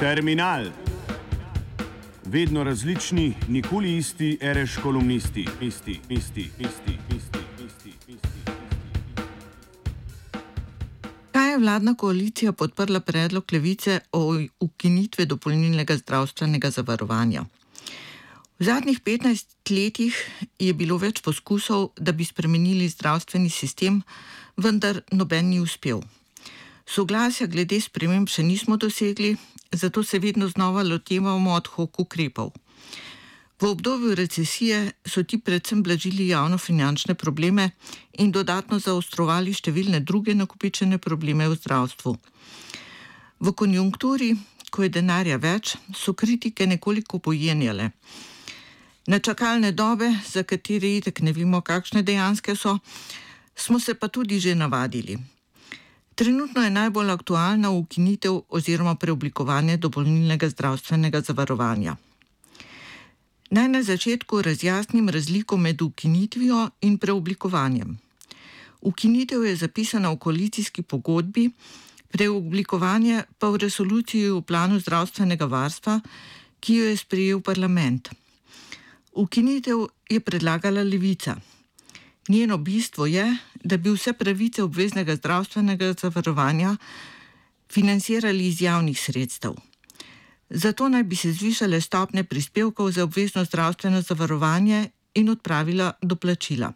Terminal. 0.00 0.64
Vedno 2.24 2.64
različni, 2.64 3.34
nikoli 3.48 3.96
isti, 3.96 4.38
reš 4.40 4.76
kolumnisti, 4.82 5.48
isti, 5.60 6.00
isti, 6.08 6.50
isti, 6.58 6.98
isti, 7.16 7.38
isti, 7.66 7.92
isti. 8.08 8.52
Kaj 11.32 11.50
je 11.50 11.58
vladna 11.58 11.94
koalicija 11.94 12.52
podprla 12.52 13.00
predlog 13.00 13.44
levice 13.52 14.00
o 14.12 14.34
ukinitvi 14.60 15.26
dopolnilnega 15.26 15.96
zdravstvenega 15.96 16.70
zavarovanja? 16.70 17.44
V 18.58 18.64
zadnjih 18.64 19.00
15 19.00 19.46
letih 19.70 20.16
je 20.58 20.74
bilo 20.74 20.98
več 20.98 21.22
poskusov, 21.22 21.88
da 21.96 22.12
bi 22.12 22.24
spremenili 22.24 22.88
zdravstveni 22.88 23.50
sistem, 23.50 24.02
vendar 24.56 25.00
noben 25.12 25.48
ni 25.48 25.60
uspel. 25.60 26.04
Soglasja 26.86 27.46
glede 27.50 27.80
sprememb 27.82 28.30
še 28.30 28.42
nismo 28.46 28.76
dosegli, 28.76 29.34
zato 29.72 30.02
se 30.02 30.18
vedno 30.18 30.48
znova 30.48 30.82
lotevamo 30.82 31.52
od 31.52 31.66
hok 31.74 32.00
ukrepov. 32.00 32.52
V 33.60 33.64
obdobju 33.64 34.14
recesije 34.14 34.92
so 35.04 35.22
ti 35.22 35.38
predvsem 35.40 35.82
blažili 35.82 36.28
javno-finančne 36.28 37.14
probleme 37.14 37.70
in 38.20 38.30
dodatno 38.30 38.78
zaostrovali 38.78 39.54
številne 39.56 40.00
druge 40.00 40.34
nakupičene 40.36 40.98
probleme 40.98 41.48
v 41.48 41.56
zdravstvu. 41.56 42.12
V 43.40 43.52
konjunkturi, 43.52 44.34
ko 44.70 44.84
je 44.84 44.92
denarja 44.92 45.38
več, 45.40 45.76
so 45.94 46.12
kritike 46.12 46.66
nekoliko 46.66 47.18
pojenjale. 47.18 47.90
Na 49.06 49.18
čakalne 49.18 49.72
dobe, 49.72 50.10
za 50.28 50.42
katere 50.42 50.96
itek 50.98 51.22
ne 51.22 51.32
vemo, 51.32 51.62
kakšne 51.62 52.02
dejanske 52.02 52.56
so, 52.56 52.78
smo 53.56 53.80
se 53.80 53.94
pa 53.94 54.08
tudi 54.08 54.40
že 54.40 54.54
navadili. 54.54 55.16
Trenutno 56.16 56.62
je 56.62 56.70
najbolj 56.70 57.10
aktualna 57.10 57.70
ukinitev 57.70 58.38
oziroma 58.48 58.94
preoblikovanje 58.94 59.76
dopolnilnega 59.76 60.48
zdravstvenega 60.48 61.20
zavarovanja. 61.20 61.96
Naj 63.50 63.68
na 63.68 63.82
začetku 63.82 64.42
razjasnim 64.42 65.08
razliko 65.08 65.56
med 65.56 65.82
ukinitvijo 65.82 66.70
in 66.80 66.96
preoblikovanjem. 66.98 67.98
Ukinitev 68.80 69.44
je 69.44 69.56
zapisana 69.56 70.10
v 70.10 70.16
koalicijski 70.18 70.82
pogodbi, 70.82 71.50
preoblikovanje 72.08 73.22
pa 73.38 73.50
v 73.50 73.60
resoluciji 73.66 74.30
o 74.30 74.40
planu 74.40 74.80
zdravstvenega 74.80 75.44
varstva, 75.44 76.00
ki 76.60 76.76
jo 76.76 76.84
je 76.84 76.96
sprejel 76.96 77.40
parlament. 77.40 78.08
Ukinitev 79.12 79.84
je 80.10 80.20
predlagala 80.20 80.82
levica. 80.82 81.36
Njeno 82.28 82.56
bistvo 82.58 83.06
je, 83.06 83.36
da 83.64 83.76
bi 83.76 83.90
vse 83.90 84.12
pravice 84.12 84.62
obveznega 84.62 85.16
zdravstvenega 85.16 85.94
zavarovanja 86.00 86.76
financirali 87.72 88.46
iz 88.46 88.62
javnih 88.62 89.00
sredstev. 89.00 89.52
Zato 90.50 90.88
naj 90.88 91.02
bi 91.02 91.16
se 91.16 91.32
zvišale 91.32 91.80
stopne 91.80 92.24
prispevkov 92.24 92.90
za 92.90 93.04
obvezno 93.04 93.44
zdravstveno 93.44 94.02
zavarovanje 94.02 94.90
in 95.14 95.28
odpravila 95.28 95.92
doplačila. 96.02 96.72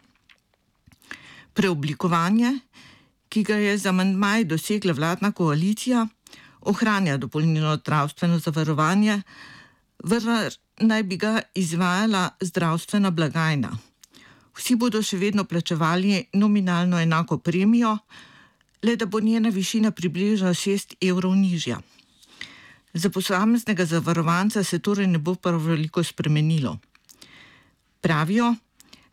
Preoblikovanje, 1.53 2.59
ki 3.29 3.43
ga 3.43 3.55
je 3.55 3.77
za 3.77 3.89
amandmaj 3.89 4.43
dosegla 4.43 4.93
vladna 4.93 5.31
koalicija, 5.31 6.07
ohranja 6.61 7.17
dopolnilno 7.17 7.77
zdravstveno 7.77 8.39
zavarovanje, 8.39 9.21
vendar 10.03 10.53
naj 10.79 11.03
bi 11.03 11.17
ga 11.17 11.41
izvajala 11.55 12.29
zdravstvena 12.41 13.09
blagajna. 13.09 13.90
Vsi 14.57 14.75
bodo 14.75 15.01
še 15.01 15.17
vedno 15.17 15.43
plačevali 15.43 16.25
nominalno 16.33 16.99
enako 16.99 17.37
premijo, 17.37 17.97
le 18.83 18.95
da 18.95 19.05
bo 19.05 19.19
njena 19.19 19.49
višina 19.49 19.91
približno 19.91 20.53
6 20.53 20.97
evrov 21.01 21.35
nižja. 21.35 21.79
Za 22.93 23.09
posameznega 23.09 23.85
zavarovanca 23.85 24.63
se 24.63 24.79
torej 24.79 25.07
ne 25.07 25.17
bo 25.17 25.35
prav 25.35 25.61
veliko 25.63 26.03
spremenilo. 26.03 26.77
Pravijo, 28.01 28.55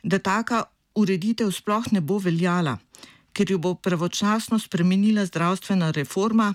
da 0.02 0.18
taka 0.18 0.64
ureditev 0.94 1.50
sploh 1.52 1.92
ne 1.92 2.00
bo 2.00 2.18
veljala, 2.18 2.78
ker 3.32 3.50
jo 3.50 3.58
bo 3.58 3.74
pravočasno 3.74 4.58
spremenila 4.58 5.26
zdravstvena 5.26 5.90
reforma, 5.90 6.54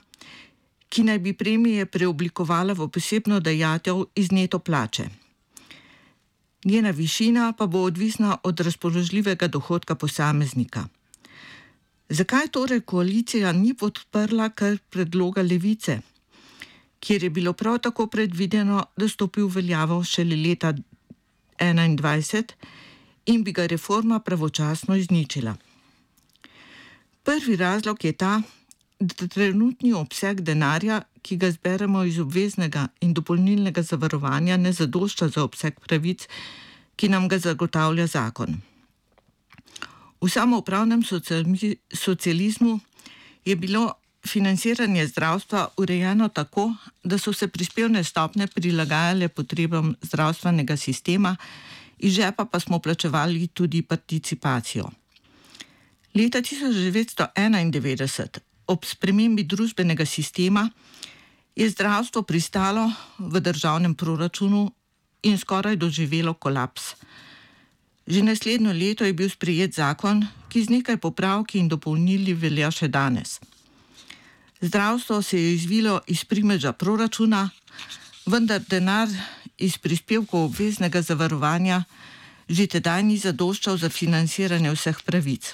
ki 0.90 1.04
naj 1.04 1.20
bi 1.20 1.34
premije 1.34 1.86
preoblikovala 1.86 2.74
v 2.74 2.90
posebno 2.92 3.40
dejatev 3.40 4.04
iz 4.16 4.32
neto 4.32 4.60
plače. 4.60 5.23
Njena 6.64 6.90
višina 6.92 7.54
pa 7.58 7.68
bo 7.68 7.80
odvisna 7.80 8.38
od 8.44 8.60
razpoložljivega 8.60 9.48
dohodka 9.48 9.96
posameznika. 9.96 10.88
Zakaj 12.10 12.48
torej 12.48 12.82
koalicija 12.82 13.52
ni 13.52 13.74
podprla 13.74 14.50
kar 14.50 14.78
predloga 14.90 15.42
levice, 15.42 16.00
kjer 17.00 17.24
je 17.24 17.30
bilo 17.30 17.54
prav 17.54 17.80
tako 17.80 18.08
predvideno, 18.08 18.86
da 18.98 19.10
stopi 19.10 19.42
v 19.42 19.48
veljavo 19.48 20.04
šele 20.04 20.36
leta 20.36 20.74
2021 21.60 22.54
in 23.26 23.44
bi 23.44 23.52
ga 23.52 23.66
reforma 23.66 24.20
pravočasno 24.20 24.96
izničila? 24.96 25.56
Prvi 27.24 27.56
razlog 27.56 28.06
je 28.06 28.12
ta, 28.14 28.42
da 29.04 29.28
trenutni 29.28 29.94
obseg 29.94 30.42
denarja, 30.42 31.02
ki 31.22 31.38
ga 31.38 31.52
zberemo 31.52 32.04
iz 32.08 32.20
obveznega 32.20 32.88
in 33.02 33.14
dopolnilnega 33.14 33.84
zavarovanja, 33.84 34.58
ne 34.58 34.72
zadošča 34.74 35.28
za 35.36 35.44
obseg 35.44 35.80
pravic, 35.80 36.28
ki 36.96 37.10
nam 37.10 37.28
ga 37.28 37.40
zagotavlja 37.40 38.08
zakon. 38.08 38.62
V 40.22 40.30
samoupravnem 40.32 41.04
socializmu 41.94 42.80
je 43.46 43.56
bilo 43.56 43.92
financiranje 44.28 45.08
zdravstva 45.08 45.68
urejeno 45.78 46.30
tako, 46.30 46.74
da 47.04 47.18
so 47.18 47.34
se 47.34 47.48
prispevne 47.48 48.04
stopne 48.04 48.48
prilagajale 48.48 49.28
potrebam 49.28 49.96
zdravstvenega 50.02 50.78
sistema, 50.78 51.36
iz 52.00 52.14
žepa 52.14 52.46
pa 52.46 52.60
smo 52.60 52.80
plačevali 52.80 53.48
tudi 53.48 53.82
participacijo. 53.82 54.90
Leta 56.16 56.40
1991 56.40 58.53
ob 58.68 58.86
spremembi 58.86 59.44
družbenega 59.44 60.06
sistema 60.06 60.70
je 61.56 61.70
zdravstvo 61.70 62.24
pristalo 62.24 62.90
v 63.20 63.40
državnem 63.40 63.96
proračunu 63.96 64.72
in 65.24 65.38
skoraj 65.38 65.76
doživelo 65.76 66.34
kolaps. 66.34 66.96
Že 68.08 68.24
naslednjo 68.24 68.74
leto 68.74 69.06
je 69.06 69.14
bil 69.14 69.30
sprejet 69.30 69.76
zakon, 69.76 70.26
ki 70.50 70.64
z 70.64 70.70
nekaj 70.70 70.98
popravki 70.98 71.60
in 71.60 71.70
dopolnili 71.72 72.34
velja 72.34 72.72
še 72.72 72.88
danes. 72.88 73.40
Zdravstvo 74.60 75.22
se 75.22 75.38
je 75.40 75.54
izvilo 75.56 76.02
iz 76.08 76.24
primeža 76.26 76.74
proračuna, 76.74 77.50
vendar 78.26 78.64
denar 78.68 79.08
iz 79.58 79.78
prispevkov 79.78 80.52
obveznega 80.52 81.02
zavarovanja 81.02 81.84
že 82.50 82.68
tedaj 82.68 83.04
ni 83.08 83.16
zadoščal 83.18 83.80
za 83.80 83.90
financiranje 83.90 84.72
vseh 84.76 85.00
pravic. 85.08 85.54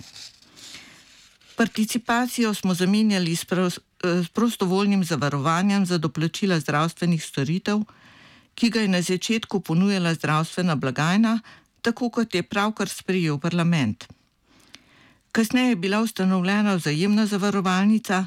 Participacijo 1.59 2.53
smo 2.53 2.73
zamenjali 2.73 3.35
s, 3.35 3.45
s 4.03 4.29
prostovoljnim 4.29 5.03
zavarovanjem 5.03 5.85
za 5.85 5.97
doplačila 5.97 6.59
zdravstvenih 6.59 7.23
storitev, 7.23 7.81
ki 8.55 8.69
ga 8.69 8.79
je 8.79 8.87
na 8.87 9.01
začetku 9.01 9.59
ponujala 9.59 10.13
zdravstvena 10.13 10.75
blagajna, 10.75 11.39
tako 11.81 12.09
kot 12.09 12.35
je 12.35 12.43
pravkar 12.43 12.89
sprejel 12.89 13.39
parlament. 13.39 14.07
Kasneje 15.31 15.69
je 15.69 15.75
bila 15.75 15.99
ustanovljena 16.01 16.75
vzajemna 16.75 17.25
zavarovalnica, 17.25 18.25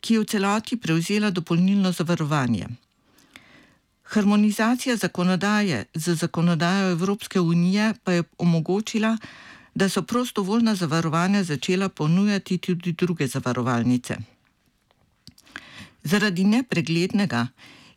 ki 0.00 0.14
je 0.14 0.20
v 0.20 0.24
celoti 0.24 0.76
prevzela 0.76 1.30
dopolnilno 1.30 1.92
zavarovanje. 1.92 2.68
Harmonizacija 4.04 4.96
zakonodaje 4.96 5.84
z 5.94 6.14
zakonodajo 6.14 6.90
Evropske 6.90 7.40
unije 7.40 7.94
pa 8.04 8.12
je 8.12 8.22
omogočila, 8.38 9.16
da 9.16 9.47
so 9.86 10.02
prostovoljna 10.02 10.74
zavarovanja 10.74 11.44
začela 11.44 11.88
ponujati 11.88 12.58
tudi 12.58 12.92
druge 12.92 13.26
zavarovalnice. 13.26 14.16
Zaradi 16.02 16.44
nepreglednega 16.44 17.46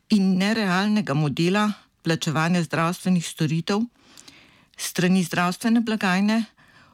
in 0.10 0.38
nerealnega 0.38 1.14
modela 1.14 1.72
plačevanja 2.04 2.64
zdravstvenih 2.64 3.26
storitev 3.28 3.82
strani 4.82 5.24
zdravstvene 5.24 5.82
blagajne, 5.82 6.46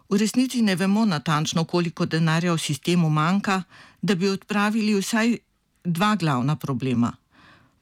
v 0.09 0.17
resnici 0.17 0.61
ne 0.61 0.75
vemo 0.75 1.05
natančno, 1.05 1.63
koliko 1.63 2.05
denarja 2.05 2.53
v 2.53 2.59
sistemu 2.59 3.09
manjka, 3.09 3.63
da 4.01 4.15
bi 4.15 4.29
odpravili 4.29 4.95
vsaj 4.99 5.37
dva 5.83 6.15
glavna 6.15 6.55
problema: 6.55 7.11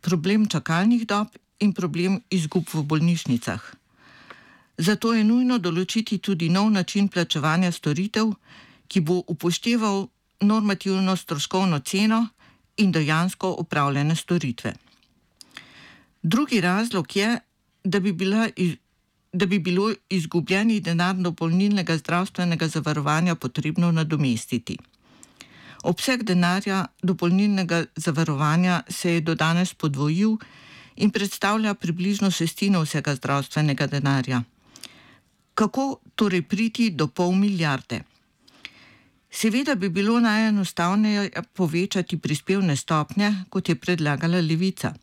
problem 0.01 0.47
čakalnih 0.47 1.07
dob 1.07 1.27
in 1.59 1.73
problem 1.73 2.21
izgub 2.29 2.69
v 2.73 2.83
bolnišnicah. 2.83 3.84
Zato 4.77 5.13
je 5.13 5.23
nujno 5.23 5.57
določiti 5.57 6.17
tudi 6.19 6.49
nov 6.49 6.71
način 6.71 7.07
plačevanja 7.07 7.71
storitev, 7.71 8.33
ki 8.87 9.01
bo 9.01 9.21
upošteval 9.27 10.07
normativno 10.41 11.15
stroškovno 11.15 11.79
ceno 11.79 12.27
in 12.77 12.91
dejansko 12.91 13.55
upravljene 13.59 14.15
storitve. 14.15 14.73
Drugi 16.21 16.61
razlog 16.61 17.15
je, 17.15 17.39
da 17.83 17.99
bi, 17.99 18.11
bila, 18.11 18.47
da 19.33 19.45
bi 19.45 19.59
bilo 19.59 19.93
izgubljeni 20.09 20.79
denar 20.79 21.15
dopolnilnega 21.15 21.97
zdravstvenega 21.97 22.67
zavarovanja 22.67 23.35
potrebno 23.35 23.91
nadomestiti. 23.91 24.77
Obseg 25.83 26.23
denarja 26.23 26.85
dopolnilnega 27.03 27.85
zavarovanja 27.95 28.81
se 28.89 29.13
je 29.13 29.21
do 29.21 29.35
danes 29.35 29.73
podvojil 29.73 30.37
in 30.95 31.11
predstavlja 31.11 31.73
približno 31.73 32.31
šestino 32.31 32.81
vsega 32.81 33.15
zdravstvenega 33.15 33.87
denarja. 33.87 34.43
Kako 35.55 35.99
torej 36.15 36.41
priti 36.41 36.89
do 36.91 37.07
pol 37.07 37.31
milijarde? 37.31 38.01
Seveda 39.31 39.75
bi 39.75 39.89
bilo 39.89 40.19
najenostavneje 40.19 41.31
povečati 41.53 42.17
prispevne 42.17 42.75
stopnje, 42.75 43.31
kot 43.49 43.69
je 43.69 43.75
predlagala 43.75 44.41
levica. 44.41 44.93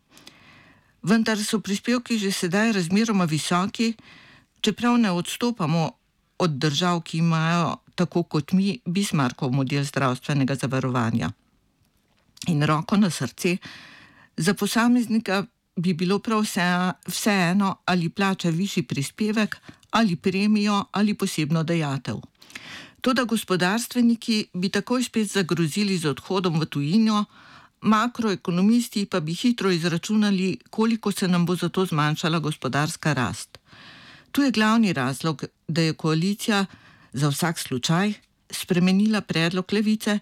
Vendar 1.02 1.38
so 1.44 1.60
prispevki 1.60 2.18
že 2.18 2.32
sedaj 2.32 2.72
razmeroma 2.72 3.24
visoki, 3.24 3.94
čeprav 4.60 4.98
ne 4.98 5.10
odstopamo 5.10 5.90
od 6.38 6.50
držav, 6.50 7.00
ki 7.00 7.18
imajo, 7.18 7.76
tako 7.94 8.22
kot 8.22 8.52
mi, 8.52 8.78
Bismarckov 8.86 9.52
model 9.52 9.84
zdravstvenega 9.84 10.54
zavarovanja. 10.54 11.30
In 12.48 12.62
roko 12.62 12.96
na 12.96 13.10
srce, 13.10 13.56
za 14.36 14.54
posameznika 14.54 15.44
bi 15.76 15.94
bilo 15.94 16.18
prav 16.18 16.42
vse, 16.42 16.92
vseeno, 17.06 17.76
ali 17.84 18.08
plača 18.08 18.50
višji 18.50 18.82
prispevek, 18.82 19.56
ali 19.90 20.16
premijo, 20.16 20.84
ali 20.92 21.14
posebno 21.14 21.62
dejatev. 21.62 22.16
Toda 23.00 23.24
gospodarstveniki 23.24 24.46
bi 24.54 24.68
takoj 24.68 25.02
spet 25.02 25.32
zagrozili 25.32 25.98
z 25.98 26.08
odhodom 26.08 26.60
v 26.60 26.66
tujino, 26.66 27.24
makroekonomisti 27.80 29.06
pa 29.06 29.20
bi 29.20 29.34
hitro 29.34 29.70
izračunali, 29.70 30.58
koliko 30.70 31.12
se 31.12 31.28
nam 31.28 31.46
bo 31.46 31.56
zato 31.56 31.86
zmanjšala 31.86 32.38
gospodarska 32.38 33.12
rast. 33.12 33.58
Tu 34.32 34.42
je 34.42 34.50
glavni 34.50 34.92
razlog, 34.92 35.44
da 35.68 35.80
je 35.80 35.92
koalicija 35.92 36.66
za 37.12 37.28
vsak 37.28 37.58
slučaj 37.58 38.12
spremenila 38.50 39.20
predlog 39.20 39.72
levice, 39.72 40.18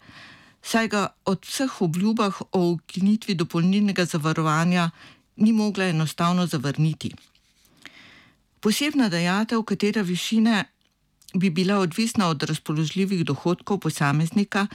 saj 0.62 0.88
ga 0.88 1.06
od 1.24 1.44
vseh 1.44 1.82
obljubah 1.82 2.40
o 2.52 2.70
ukinitvi 2.70 3.34
dopolnilnega 3.34 4.04
zavarovanja 4.04 4.90
ni 5.40 5.52
mogla 5.52 5.84
enostavno 5.84 6.46
zavrniti. 6.46 7.14
Posebna 8.60 9.08
dejatev, 9.08 9.62
katera 9.62 10.02
višine 10.02 10.64
bi 11.34 11.50
bila 11.50 11.78
odvisna 11.78 12.28
od 12.28 12.42
razpoložljivih 12.42 13.24
dohodkov 13.24 13.78
posameznika 13.78 14.66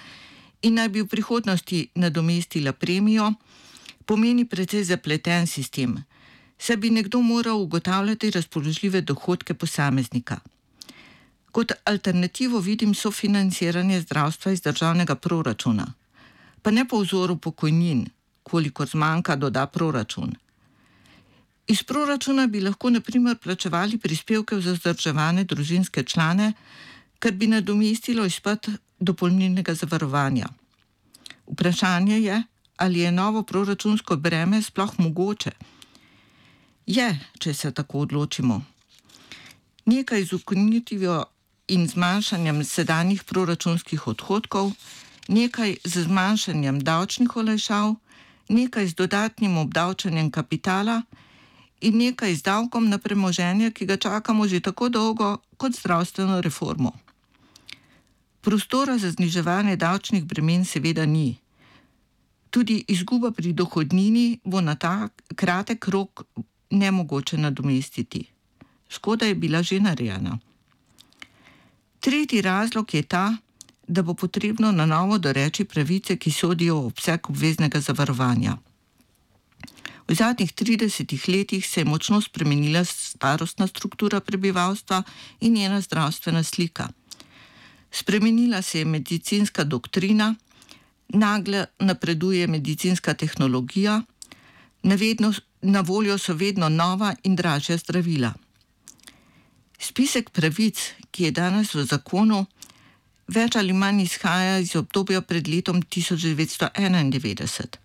in 0.62 0.74
naj 0.74 0.90
bi 0.90 1.02
v 1.02 1.08
prihodnosti 1.08 1.88
nadomestila 1.96 2.74
premijo, 2.74 3.34
pomeni 4.06 4.46
precej 4.46 4.84
zapleten 4.84 5.48
sistem. 5.48 6.04
Se 6.58 6.78
bi 6.78 6.90
nekdo 6.90 7.22
moral 7.22 7.62
ugotavljati 7.62 8.32
razpoložljive 8.32 9.02
dohodke 9.02 9.54
posameznika. 9.54 10.40
Kot 11.52 11.72
alternativo 11.84 12.60
vidim 12.60 12.94
sofinanciranje 12.94 14.02
zdravstva 14.02 14.52
iz 14.52 14.62
državnega 14.62 15.16
proračuna, 15.16 15.94
pa 16.62 16.72
ne 16.72 16.88
po 16.88 17.00
vzoru 17.00 17.38
pokojnin, 17.38 18.08
koliko 18.44 18.86
zmanjka 18.86 19.36
doda 19.36 19.68
proračun. 19.68 20.36
Iz 21.68 21.84
proračuna 21.84 22.48
bi 22.48 22.62
lahko 22.62 22.90
naprimer 22.90 23.38
plačevali 23.38 23.98
prispevke 23.98 24.60
za 24.62 24.74
vzdrževane 24.74 25.44
družinske 25.44 26.04
člane, 26.04 26.54
kar 27.20 27.32
bi 27.32 27.48
nadomestilo 27.48 28.26
izpad 28.26 28.68
dopolnilnega 29.00 29.74
zavarovanja. 29.74 30.48
Vprašanje 31.48 32.20
je, 32.22 32.44
ali 32.78 33.00
je 33.00 33.12
novo 33.12 33.44
proračunsko 33.44 34.16
breme 34.16 34.62
sploh 34.62 34.94
mogoče. 35.00 35.52
Je, 36.86 37.20
če 37.40 37.54
se 37.54 37.72
tako 37.72 38.00
odločimo. 38.00 38.62
Nekaj 39.86 40.24
z 40.26 40.34
ukinitvijo 40.34 41.24
in 41.68 41.88
zmanjšanjem 41.88 42.64
sedanjih 42.64 43.24
proračunskih 43.24 44.08
odhodkov, 44.08 44.72
nekaj 45.28 45.78
z 45.84 46.04
zmanjšanjem 46.04 46.80
davčnih 46.84 47.36
olajšav, 47.36 47.96
nekaj 48.50 48.88
z 48.88 48.94
dodatnim 48.94 49.58
obdavčanjem 49.58 50.32
kapitala 50.32 51.02
in 51.02 51.25
nekaj 51.92 52.36
z 52.36 52.42
davkom 52.42 52.90
na 52.90 52.98
premoženje, 52.98 53.72
ki 53.72 53.86
ga 53.86 53.98
čakamo 53.98 54.48
že 54.48 54.60
tako 54.60 54.90
dolgo 54.90 55.38
kot 55.58 55.76
zdravstveno 55.76 56.42
reformo. 56.42 56.92
Prostora 58.42 58.98
za 58.98 59.12
zniževanje 59.12 59.76
davčnih 59.76 60.24
bremen 60.24 60.66
seveda 60.66 61.06
ni. 61.06 61.38
Tudi 62.50 62.86
izguba 62.88 63.32
pri 63.32 63.54
dohodnini 63.54 64.40
bo 64.44 64.62
na 64.62 64.76
ta 64.76 65.10
kratek 65.36 65.88
rok 65.88 66.24
nemogoče 66.70 67.38
nadomestiti. 67.38 68.26
Škoda 68.90 69.26
je 69.26 69.36
bila 69.36 69.64
že 69.64 69.80
narejena. 69.80 70.40
Tretji 72.00 72.42
razlog 72.42 72.94
je 72.94 73.04
ta, 73.04 73.38
da 73.88 74.02
bo 74.02 74.14
potrebno 74.14 74.72
na 74.72 74.86
novo 74.86 75.18
doreči 75.18 75.66
pravice, 75.66 76.18
ki 76.18 76.32
sodijo 76.32 76.80
v 76.80 76.86
obseg 76.86 77.30
obveznega 77.30 77.80
zavarovanja. 77.80 78.58
V 80.08 80.16
zadnjih 80.16 80.54
30 80.54 81.28
letih 81.28 81.68
se 81.68 81.82
je 81.82 81.86
močno 81.86 82.22
spremenila 82.22 82.86
starostna 82.86 83.68
struktura 83.68 84.20
prebivalstva 84.20 85.04
in 85.42 85.54
njena 85.54 85.82
zdravstvena 85.82 86.44
slika. 86.44 86.90
Spremenila 87.92 88.62
se 88.62 88.80
je 88.80 88.86
medicinska 88.86 89.64
doktrina, 89.64 90.36
nagle 91.10 91.66
napreduje 91.80 92.48
medicinska 92.48 93.14
tehnologija, 93.14 94.02
na, 94.84 94.96
vedno, 94.96 95.34
na 95.62 95.82
voljo 95.82 96.18
so 96.18 96.34
vedno 96.34 96.70
nova 96.70 97.16
in 97.24 97.36
dražja 97.36 97.78
zdravila. 97.78 98.34
Spisek 99.80 100.30
pravic, 100.30 100.94
ki 101.12 101.24
je 101.24 101.32
danes 101.32 101.74
v 101.74 101.86
zakonu, 101.86 102.46
več 103.28 103.56
ali 103.56 103.74
manj 103.74 104.04
izhaja 104.04 104.60
iz 104.60 104.76
obdobja 104.76 105.22
pred 105.22 105.48
letom 105.48 105.82
1991. 105.82 107.85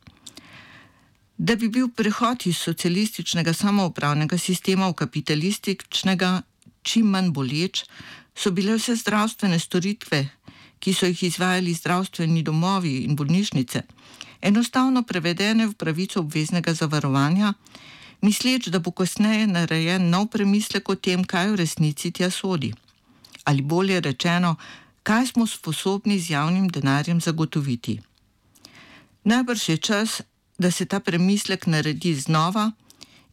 Da 1.40 1.54
bi 1.56 1.68
bil 1.72 1.88
prehod 1.88 2.44
iz 2.46 2.58
socialističnega 2.58 3.52
samoupravnega 3.56 4.38
sistema 4.38 4.88
v 4.90 4.94
kapitalističnega 4.94 6.42
čim 6.82 7.06
manj 7.14 7.30
boleč, 7.32 7.84
so 8.36 8.52
bile 8.52 8.74
vse 8.76 8.96
zdravstvene 9.00 9.58
storitve, 9.58 10.18
ki 10.84 10.92
so 10.92 11.08
jih 11.08 11.22
izvajali 11.30 11.72
zdravstveni 11.74 12.42
domovi 12.42 12.92
in 13.06 13.16
bolnišnice, 13.16 13.82
enostavno 14.50 15.02
prevedene 15.02 15.66
v 15.66 15.74
pravico 15.80 16.20
obveznega 16.20 16.74
zavarovanja, 16.74 17.54
misleč, 18.20 18.68
da 18.68 18.78
bo 18.78 18.92
kasneje 18.92 19.46
narejen 19.46 20.10
nov 20.10 20.28
premislek 20.36 20.92
o 20.92 20.94
tem, 20.94 21.24
kaj 21.24 21.54
v 21.54 21.60
resnici 21.62 22.12
tja 22.12 22.28
sodi. 22.30 22.74
Ali 23.44 23.62
bolje 23.62 24.00
rečeno, 24.00 24.56
kaj 25.02 25.32
smo 25.32 25.46
sposobni 25.46 26.20
z 26.20 26.36
javnim 26.36 26.68
denarjem 26.68 27.20
zagotoviti. 27.20 28.00
Najbrž 29.24 29.68
je 29.68 29.76
čas, 29.76 30.20
da 30.60 30.70
se 30.70 30.84
ta 30.84 31.00
premislek 31.00 31.66
naredi 31.66 32.14
znova 32.14 32.70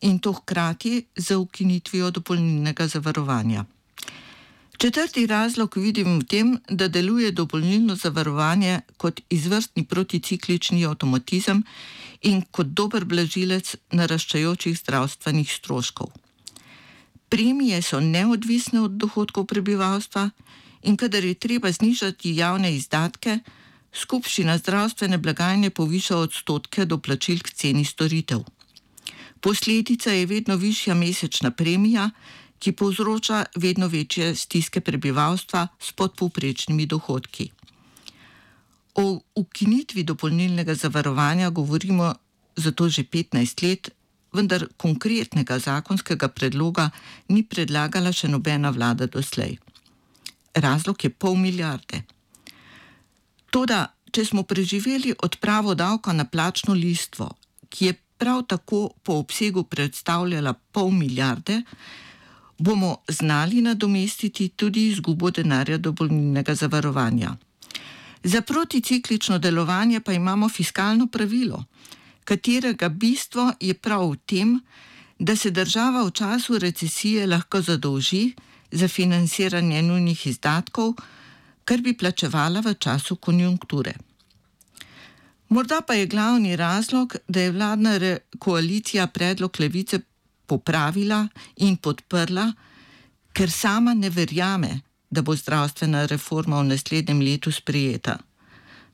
in 0.01 0.19
to 0.19 0.31
hkrati 0.33 1.05
z 1.15 1.35
ukinitvijo 1.35 2.11
dopolnilnega 2.11 2.87
zavarovanja. 2.87 3.65
Četrti 4.77 5.25
razlog 5.27 5.77
vidim 5.77 6.19
v 6.19 6.23
tem, 6.23 6.59
da 6.69 6.87
deluje 6.87 7.31
dopolnilno 7.31 7.95
zavarovanje 7.95 8.79
kot 8.97 9.21
izvrstni 9.29 9.85
proticiklični 9.85 10.85
avtomatizem 10.85 11.63
in 12.21 12.41
kot 12.51 12.67
dober 12.67 13.05
blažilec 13.05 13.75
naraščajočih 13.91 14.77
zdravstvenih 14.77 15.51
stroškov. 15.53 16.07
Premije 17.29 17.81
so 17.81 17.99
neodvisne 17.99 18.81
od 18.81 18.91
dohodkov 18.91 19.45
prebivalstva 19.45 20.29
in 20.83 20.97
kadar 20.97 21.25
je 21.25 21.33
treba 21.33 21.71
znižati 21.71 22.35
javne 22.35 22.75
izdatke, 22.75 23.39
skupščina 23.93 24.57
zdravstvene 24.57 25.17
blagajne 25.17 25.69
poviša 25.69 26.17
odstotke 26.17 26.85
do 26.85 26.97
plačil 26.97 27.39
k 27.39 27.53
ceni 27.53 27.85
storitev. 27.85 28.43
Posledica 29.41 30.11
je 30.11 30.25
vedno 30.25 30.55
višja 30.55 30.93
mesečna 30.93 31.51
premija, 31.51 32.09
ki 32.59 32.71
povzroča 32.71 33.43
vedno 33.55 33.87
večje 33.87 34.35
stiske 34.35 34.81
prebivalstva 34.81 35.67
s 35.79 35.91
podpovprečnimi 35.91 36.85
dohodki. 36.85 37.51
O 38.95 39.21
ukinitvi 39.35 40.03
dopolnilnega 40.03 40.75
zavarovanja 40.75 41.49
govorimo 41.49 42.13
zato 42.55 42.89
že 42.89 43.03
15 43.03 43.63
let, 43.63 43.89
vendar 44.33 44.67
konkretnega 44.77 45.59
zakonskega 45.59 46.27
predloga 46.27 46.89
ni 47.29 47.43
predlagala 47.43 48.11
še 48.11 48.27
nobena 48.27 48.69
vlada 48.69 49.05
doslej. 49.05 49.57
Razlog 50.55 51.03
je 51.03 51.09
pol 51.09 51.35
milijarde. 51.35 52.01
Toda, 53.49 53.85
če 54.11 54.25
smo 54.25 54.43
preživeli 54.43 55.13
odpravo 55.23 55.75
davka 55.75 56.13
na 56.13 56.25
plačno 56.25 56.73
listvo, 56.73 57.29
ki 57.69 57.85
je 57.85 57.93
prav 58.17 58.43
tako 58.47 58.89
po 59.03 59.13
obsegu 59.13 59.63
predstavljala 59.63 60.53
pol 60.53 60.91
milijarde, 60.91 61.61
bomo 62.57 62.97
znali 63.07 63.61
nadomestiti 63.61 64.49
tudi 64.49 64.87
izgubo 64.87 65.31
denarja 65.31 65.77
dopolnilnega 65.77 66.55
zavarovanja. 66.55 67.35
Za 68.23 68.41
proticiklično 68.41 69.37
delovanje 69.39 69.99
pa 69.99 70.13
imamo 70.13 70.49
fiskalno 70.49 71.07
pravilo, 71.07 71.63
katerega 72.23 72.89
bistvo 72.89 73.53
je 73.59 73.73
prav 73.73 74.09
v 74.11 74.17
tem, 74.25 74.59
da 75.19 75.35
se 75.35 75.51
država 75.51 76.03
v 76.03 76.11
času 76.11 76.57
recesije 76.59 77.27
lahko 77.27 77.61
zadolži 77.61 78.33
za 78.71 78.87
financiranje 78.87 79.81
nujnih 79.81 80.27
izdatkov, 80.27 80.93
kar 81.67 81.83
bi 81.83 81.97
plačevala 81.97 82.63
v 82.63 82.73
času 82.79 83.17
konjunkture. 83.19 83.93
Morda 85.49 85.81
pa 85.81 85.93
je 85.93 86.07
glavni 86.07 86.55
razlog, 86.55 87.15
da 87.27 87.41
je 87.41 87.51
vladna 87.51 88.17
koalicija 88.39 89.07
predlog 89.07 89.59
levice 89.59 89.99
popravila 90.45 91.27
in 91.55 91.75
podprla, 91.77 92.51
ker 93.33 93.51
sama 93.51 93.93
ne 93.93 94.09
verjame, 94.09 94.79
da 95.09 95.21
bo 95.21 95.35
zdravstvena 95.35 96.05
reforma 96.05 96.61
v 96.61 96.71
naslednjem 96.71 97.21
letu 97.21 97.51
sprejeta. 97.51 98.17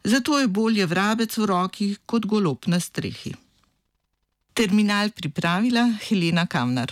Zato 0.03 0.39
je 0.39 0.47
bolje 0.47 0.85
vrabec 0.85 1.37
v 1.37 1.45
roki 1.45 1.95
kot 2.05 2.25
golob 2.25 2.67
na 2.67 2.79
strehi. 2.79 3.33
Terminal 4.53 5.09
pripravila 5.09 5.87
Helena 6.05 6.45
Kamnar. 6.45 6.91